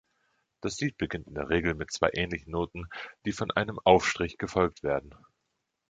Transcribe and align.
Das 0.61 0.79
Lied 0.79 0.97
beginnt 0.97 1.27
in 1.27 1.35
der 1.35 1.49
Regel 1.49 1.75
mit 1.75 1.91
zwei 1.93 2.09
ähnlichen 2.13 2.51
Noten, 2.53 2.89
die 3.27 3.31
von 3.33 3.51
einem 3.51 3.77
Aufstrich 3.83 4.39
gefolgt 4.39 4.81
werden. 4.81 5.13